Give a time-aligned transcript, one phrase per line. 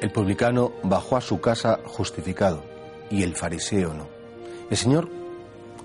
[0.00, 2.62] El publicano bajó a su casa justificado
[3.10, 4.08] y el fariseo no.
[4.70, 5.08] El Señor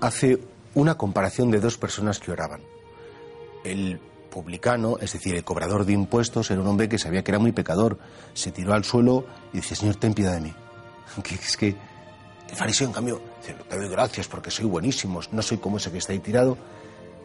[0.00, 0.38] hace
[0.74, 2.60] una comparación de dos personas que oraban.
[3.64, 7.38] El publicano, es decir, el cobrador de impuestos, era un hombre que sabía que era
[7.38, 7.98] muy pecador.
[8.34, 10.54] Se tiró al suelo y dice, Señor, ten piedad de mí.
[11.22, 11.76] Que es que
[12.48, 15.90] el fariseo, en cambio, dice, te doy gracias porque soy buenísimo, no soy como ese
[15.90, 16.58] que está ahí tirado.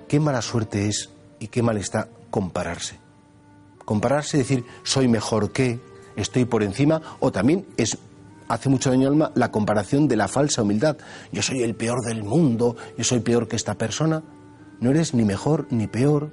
[0.07, 2.99] Qué mala suerte es y qué mal está compararse.
[3.83, 5.79] Compararse, decir, soy mejor que,
[6.17, 7.97] estoy por encima, o también es
[8.47, 10.97] hace mucho daño al alma la comparación de la falsa humildad.
[11.31, 14.23] Yo soy el peor del mundo, yo soy peor que esta persona.
[14.79, 16.31] No eres ni mejor ni peor,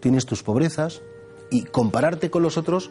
[0.00, 1.02] tienes tus pobrezas
[1.50, 2.90] y compararte con los otros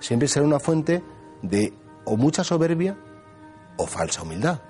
[0.00, 1.02] siempre será una fuente
[1.42, 1.72] de
[2.04, 2.96] o mucha soberbia
[3.76, 4.60] o falsa humildad,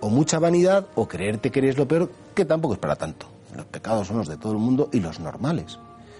[0.00, 3.26] o mucha vanidad o creerte que eres lo peor, que tampoco es para tanto.
[3.56, 5.78] Los pecados son los de todo el mundo y los normales.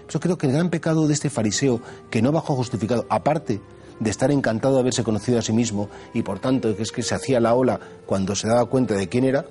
[0.09, 3.61] Yo creo que el gran pecado de este fariseo, que no bajó justificado, aparte
[3.99, 7.03] de estar encantado de haberse conocido a sí mismo y por tanto que es que
[7.03, 9.45] se hacía la ola cuando se daba cuenta de quién era,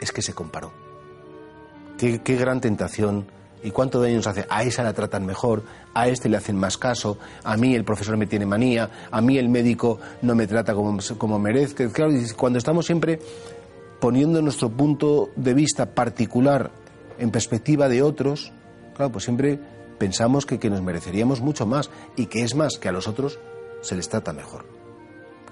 [0.00, 0.72] es que se comparó.
[1.98, 3.26] Qué, gran tentación
[3.62, 4.44] y cuánto daño nos hace.
[4.48, 5.62] A esa la tratan mejor,
[5.94, 9.38] a este le hacen más caso, a mí el profesor me tiene manía, a mí
[9.38, 11.88] el médico no me trata como, como merezca.
[11.90, 13.20] Claro, cuando estamos siempre
[14.00, 16.72] poniendo nuestro punto de vista particular
[17.18, 18.50] en perspectiva de otros,
[18.96, 19.60] claro, pues siempre
[19.98, 23.38] pensamos que, que nos mereceríamos mucho más y que es más que a los otros
[23.82, 24.64] se les trata mejor.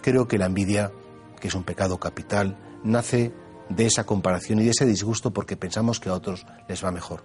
[0.00, 0.92] Creo que la envidia,
[1.38, 3.32] que es un pecado capital, nace
[3.68, 7.22] de esa comparación y de ese disgusto porque pensamos que a otros les va mejor.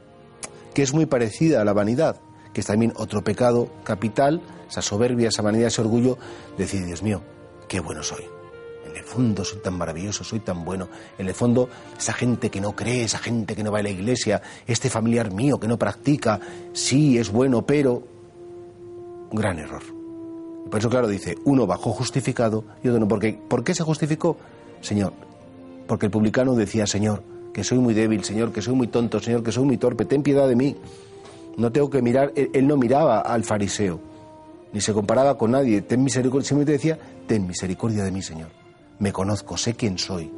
[0.73, 2.19] Que es muy parecida a la vanidad,
[2.53, 6.17] que es también otro pecado capital, esa soberbia, esa vanidad, ese orgullo,
[6.57, 7.21] decir, Dios mío,
[7.67, 8.25] qué bueno soy.
[8.85, 10.87] En el fondo soy tan maravilloso, soy tan bueno.
[11.17, 13.89] En el fondo, esa gente que no cree, esa gente que no va a la
[13.89, 16.39] iglesia, este familiar mío que no practica,
[16.73, 18.03] sí es bueno, pero...
[19.31, 19.94] Gran error.
[20.69, 23.07] Por eso, claro, dice, uno bajó justificado y otro no.
[23.07, 24.37] Porque, ¿Por qué se justificó?
[24.81, 25.13] Señor,
[25.87, 29.43] porque el publicano decía, Señor, que soy muy débil, Señor, que soy muy tonto, Señor,
[29.43, 30.75] que soy muy torpe, ten piedad de mí.
[31.57, 33.99] No tengo que mirar, él, no miraba al fariseo,
[34.73, 38.49] ni se comparaba con nadie, ten misericordia, simplemente decía, ten misericordia de mí, Señor.
[38.99, 40.31] Me conozco, sé quién soy,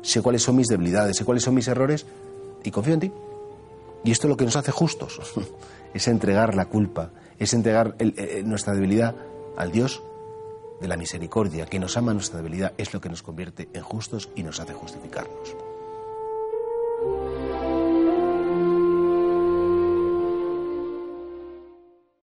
[0.00, 2.06] sé cuáles son mis debilidades, sé cuáles son mis errores
[2.64, 3.12] y confío en ti.
[4.04, 5.20] Y esto es lo que nos hace justos,
[5.94, 9.14] es entregar la culpa, es entregar el, el, nuestra debilidad
[9.56, 10.02] al Dios
[10.80, 14.30] de la misericordia, que nos ama nuestra debilidad, es lo que nos convierte en justos
[14.34, 15.56] y nos hace justificarnos.